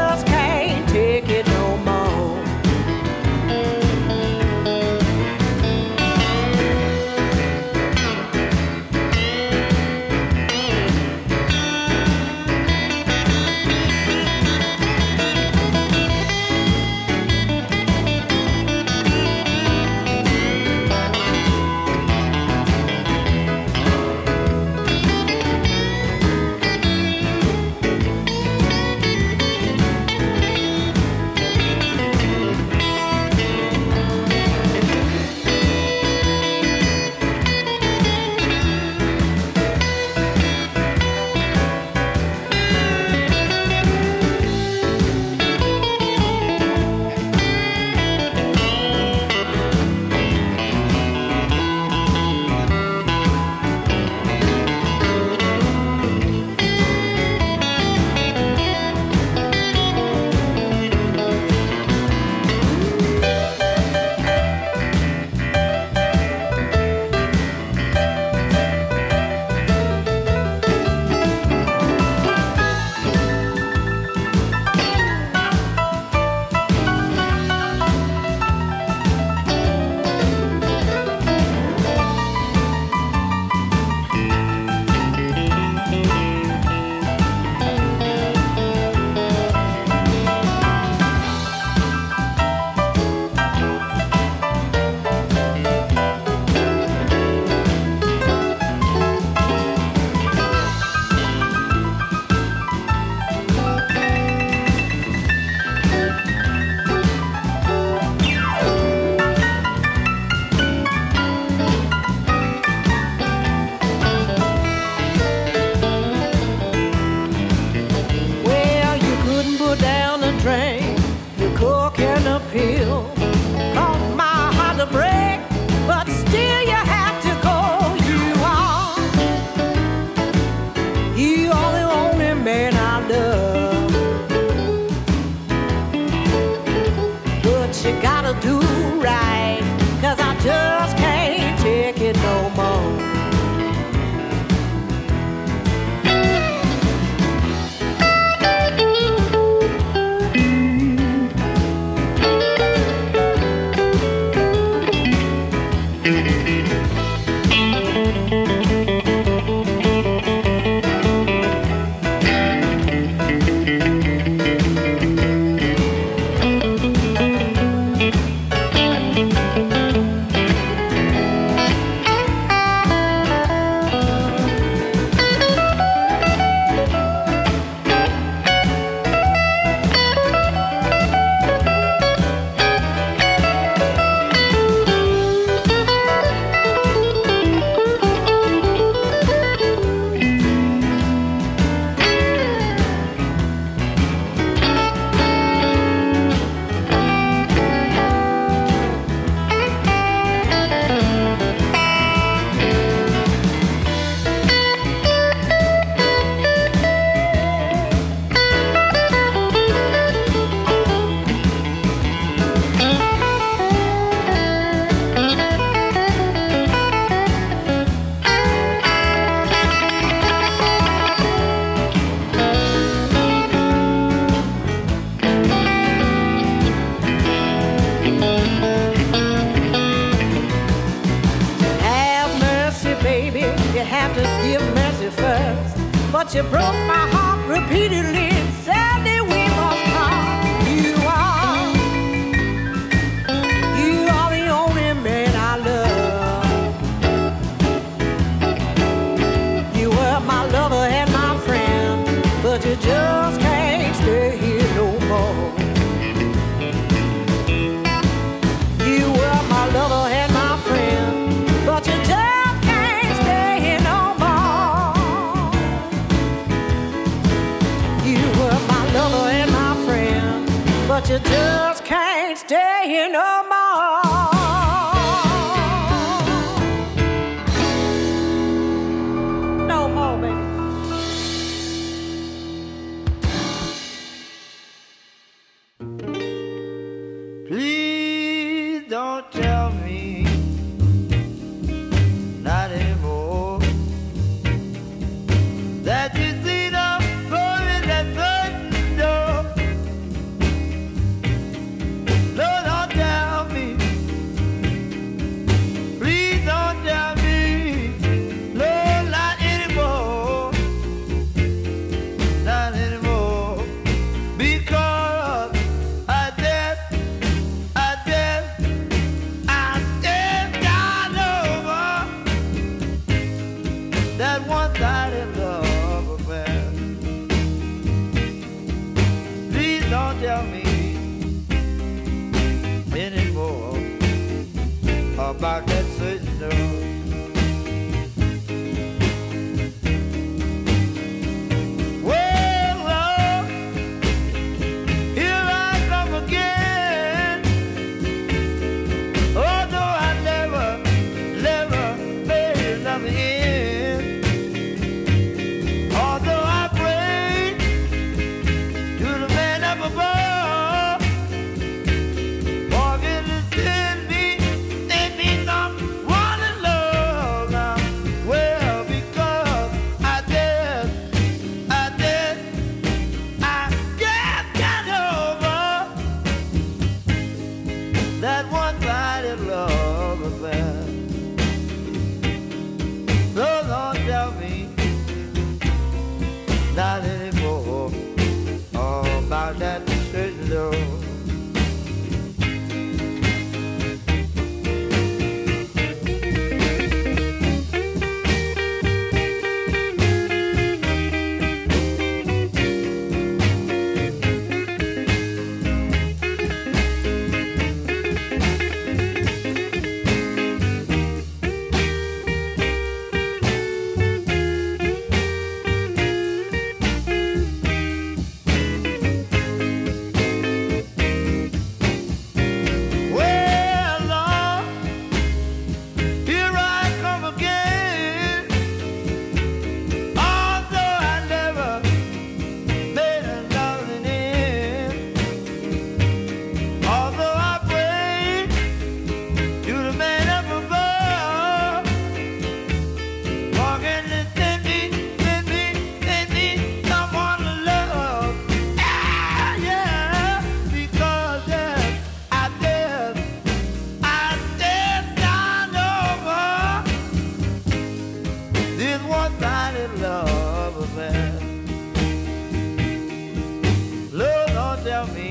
tell 464.99 465.15
me 465.15 465.31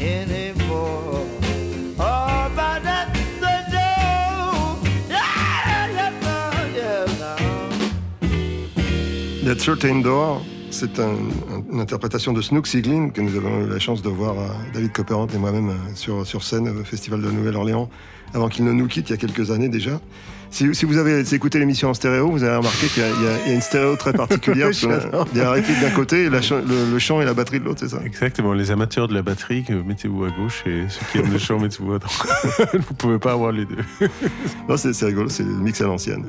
anymore 0.00 1.26
about 1.96 2.82
that 2.82 3.12
the 3.42 3.56
dough. 3.72 4.78
That 9.44 9.60
certain 9.60 10.02
door 10.02 10.40
c'est 10.78 10.98
un- 11.00 11.08
un- 11.08 11.72
une 11.72 11.80
interprétation 11.80 12.32
de 12.32 12.40
Snook 12.42 12.66
Siglin 12.66 13.10
que 13.10 13.20
nous 13.20 13.36
avons 13.36 13.64
eu 13.64 13.68
la 13.68 13.78
chance 13.78 14.00
de 14.02 14.08
voir, 14.08 14.38
euh, 14.38 14.46
David 14.72 14.92
Copperant 14.92 15.26
et 15.26 15.38
moi-même, 15.38 15.70
euh, 15.70 15.72
sur, 15.94 16.26
sur 16.26 16.42
scène 16.42 16.68
au 16.68 16.84
Festival 16.84 17.20
de 17.20 17.30
Nouvelle-Orléans, 17.30 17.88
avant 18.34 18.48
qu'il 18.48 18.64
ne 18.64 18.72
nous 18.72 18.86
quitte 18.86 19.08
il 19.10 19.12
y 19.12 19.14
a 19.14 19.18
quelques 19.18 19.50
années 19.50 19.68
déjà. 19.68 20.00
Si, 20.50 20.74
si 20.74 20.86
vous 20.86 20.96
avez 20.96 21.20
écouté 21.34 21.58
l'émission 21.58 21.90
en 21.90 21.94
stéréo, 21.94 22.30
vous 22.30 22.42
avez 22.42 22.56
remarqué 22.56 22.86
qu'il 22.86 23.02
y, 23.02 23.06
a- 23.06 23.48
y 23.48 23.50
y 23.50 23.54
une 23.54 23.60
stéréo 23.60 23.96
très 23.96 24.12
particulière. 24.14 24.70
il 25.32 25.36
y 25.38 25.40
a 25.40 25.44
la 25.44 25.50
rythmique 25.52 25.80
d'un 25.80 25.90
côté, 25.90 26.24
et 26.24 26.30
la 26.30 26.40
le, 26.40 26.90
le 26.90 26.98
chant 26.98 27.20
et 27.20 27.26
la 27.26 27.34
batterie 27.34 27.60
de 27.60 27.64
l'autre, 27.66 27.80
c'est 27.80 27.90
ça? 27.90 28.00
Exactement, 28.04 28.54
les 28.54 28.70
amateurs 28.70 29.08
de 29.08 29.14
la 29.14 29.20
batterie, 29.22 29.62
que 29.64 29.74
mettez-vous 29.74 30.24
à 30.24 30.30
gauche 30.30 30.62
et 30.64 30.84
ceux 30.88 31.00
qui 31.12 31.18
aiment 31.18 31.32
le 31.32 31.38
chant, 31.38 31.58
mettez-vous 31.60 31.92
à 31.94 31.98
droite. 31.98 32.70
Vous 32.88 32.94
pouvez 32.94 33.18
pas 33.18 33.32
avoir 33.32 33.52
les 33.52 33.66
deux. 33.66 34.08
Non, 34.68 34.76
c'est 34.78 34.94
c'est 34.94 35.04
rigolo, 35.06 35.28
c'est 35.28 35.42
le 35.42 35.50
mix 35.52 35.80
à 35.82 35.84
l'ancienne. 35.84 36.24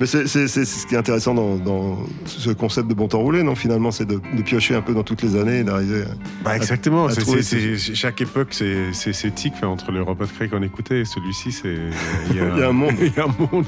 Mais 0.00 0.06
c'est 0.06 0.26
c'est- 0.26 0.46
c'est 0.48 0.64
ce 0.66 0.86
qui 0.86 0.94
est 0.94 0.98
intéressant 0.98 1.32
dans, 1.34 1.56
dans 1.56 1.98
ce 2.26 2.50
concept 2.50 2.88
de 2.88 2.94
bon 2.94 3.08
temps 3.08 3.20
roulé, 3.20 3.42
non 3.42 3.54
Finalement, 3.54 3.90
c'est 3.90 4.04
de, 4.04 4.20
de 4.36 4.42
piocher 4.42 4.74
un 4.74 4.82
peu 4.82 4.92
dans 4.92 5.02
toutes 5.02 5.22
les 5.22 5.36
années 5.36 5.60
et 5.60 5.64
d'arriver 5.64 6.02
à. 6.02 6.44
Bah 6.44 6.56
exactement, 6.56 7.06
à 7.06 7.14
trouver 7.14 7.42
ce- 7.42 7.94
chaque 7.94 8.20
époque, 8.20 8.48
c'est 8.50 8.92
c'est- 8.92 9.12
c'est 9.14 9.30
tic 9.34 9.54
enfin, 9.56 9.68
entre 9.68 9.92
le 9.92 10.02
Robot 10.02 10.26
Cray 10.36 10.48
qu'on 10.50 10.62
écoutait 10.62 11.00
et 11.00 11.04
celui-ci, 11.06 11.50
c'est 11.52 11.74
il 12.30 12.36
y, 12.36 12.38
Il 12.56 12.58
y 12.58 12.62
a 12.62 12.68
un 12.68 12.72
monde. 12.72 12.94
il 13.00 13.12
y 13.16 13.20
a 13.20 13.24
un 13.24 13.34
monde. 13.52 13.64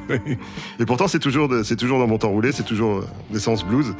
Et 0.78 0.84
pourtant, 0.84 1.08
c'est 1.08 1.18
toujours, 1.18 1.48
c'est 1.64 1.76
toujours 1.76 1.98
dans 1.98 2.06
bon 2.06 2.18
temps 2.18 2.28
roulé, 2.30 2.52
c'est 2.52 2.62
toujours 2.64 2.98
euh, 2.98 3.06
d'essence 3.30 3.64
blues. 3.64 3.94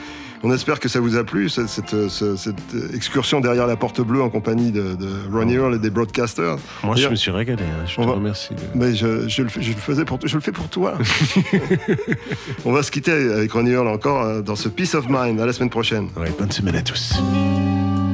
On 0.45 0.53
espère 0.53 0.79
que 0.79 0.89
ça 0.89 1.01
vous 1.01 1.17
a 1.17 1.25
plu, 1.25 1.49
cette, 1.49 1.69
cette, 1.69 1.95
euh, 1.95 2.09
ce- 2.09 2.37
cette, 2.37 2.55
euh, 2.75 2.91
excursion 2.95 3.41
derrière 3.41 3.67
la 3.67 3.75
porte 3.77 4.01
bleue 4.01 4.23
en 4.23 4.29
compagnie 4.31 4.71
de, 4.71 4.95
de 4.95 5.09
Ron 5.33 5.49
Earl 5.49 5.75
et 5.75 5.79
des 5.81 5.91
broadcasters. 5.91 6.59
Moi, 6.85 6.95
je 6.95 7.09
me 7.09 7.17
suis 7.17 7.31
régalé, 7.33 7.65
hein, 7.65 7.85
je 7.87 7.97
te 7.97 8.01
va- 8.03 8.13
remercie. 8.13 8.51
Mais 8.75 8.95
je, 8.95 9.27
je 9.29 9.43
le, 9.43 9.49
fais- 9.49 9.63
je 9.63 9.71
le 9.73 9.79
faisais 9.79 10.05
pour, 10.05 10.19
je 10.25 10.35
le 10.37 10.41
fais 10.43 10.53
pour 10.53 10.69
toi. 10.69 10.95
On 12.65 12.73
va 12.73 12.83
se 12.83 12.91
quitter 12.91 13.13
avec 13.13 13.53
Ronnie 13.53 13.71
Earl 13.71 13.89
encore 13.89 14.23
euh, 14.23 14.43
dans 14.43 14.57
ce 14.57 14.69
Peace 14.69 14.95
of 14.95 15.07
Mind. 15.09 15.41
À 15.41 15.47
la 15.47 15.53
semaine 15.53 15.71
prochaine. 15.71 16.09
Ouais, 16.17 16.31
bonne 16.39 16.51
semaine 16.51 16.77
à 16.77 16.83
tous. 16.83 17.15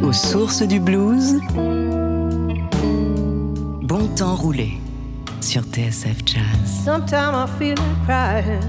Aux 0.02 0.12
sources 0.12 0.62
du 0.62 0.80
blues, 0.80 1.40
bon 3.82 4.06
temps 4.16 4.36
roulé 4.36 4.74
sur 5.40 5.62
TSF 5.62 6.18
Jazz. 6.26 6.84
Sometimes 6.84 7.34
I 7.34 7.46
feel 7.58 7.74
like 7.76 8.04
crying, 8.06 8.62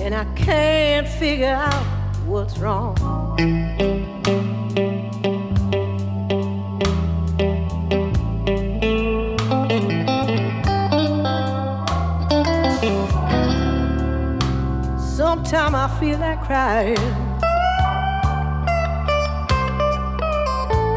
and 0.00 0.14
I 0.14 0.24
can't 0.36 1.06
figure 1.06 1.54
out 1.54 1.84
what's 2.26 2.58
wrong. 2.58 2.96
Crying. 16.46 16.96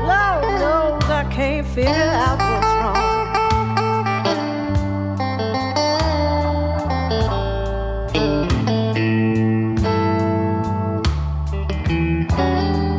Lord 0.06 0.46
knows 0.62 1.04
I 1.10 1.28
can't 1.32 1.66
figure 1.66 1.92
out 1.92 2.38
what's 2.38 2.74
wrong. 2.78 3.08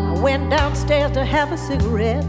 I 0.09 0.21
went 0.21 0.51
downstairs 0.51 1.13
to 1.13 1.25
have 1.25 1.53
a 1.53 1.57
cigarette. 1.57 2.27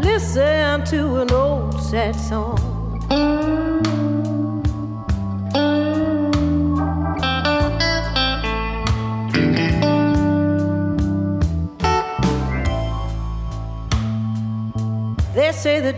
Listen 0.00 0.84
to 0.84 1.16
an 1.16 1.32
old 1.32 1.80
sad 1.82 2.14
song. 2.14 2.73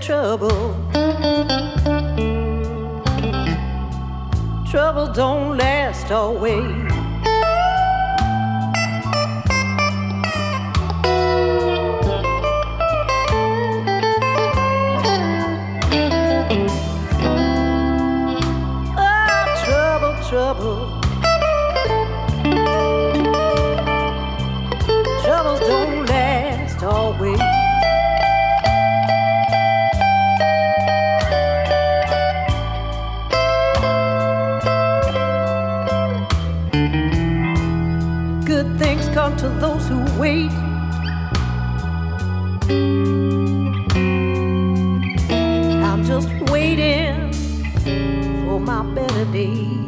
Trouble, 0.00 0.74
trouble 4.70 5.12
don't 5.12 5.56
last 5.56 6.10
always. 6.10 6.85
Day. 49.36 49.85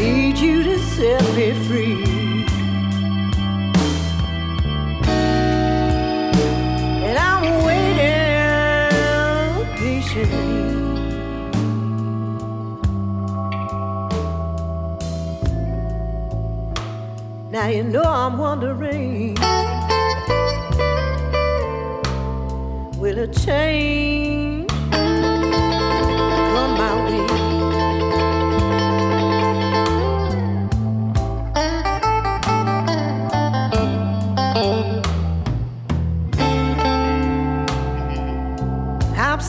Need 0.00 0.38
you 0.38 0.62
to 0.62 0.78
set 0.78 1.22
me 1.36 1.52
free. 1.66 2.02
And 7.06 7.18
I'm 7.18 7.64
waiting 7.66 8.96
patiently. 9.76 10.60
Now 17.50 17.66
you 17.68 17.84
know 17.84 18.02
I'm 18.02 18.38
wondering. 18.38 19.36
Will 22.98 23.18
it 23.18 23.32
change 23.44 24.39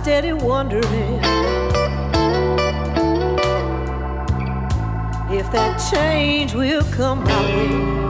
steady 0.02 0.34
wondering 0.34 1.20
if 5.30 5.52
that 5.52 5.78
change 5.94 6.56
will 6.56 6.84
come 6.92 7.24
my 7.24 7.42
way. 7.46 8.01